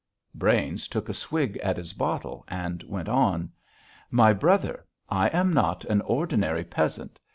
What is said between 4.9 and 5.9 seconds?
I am not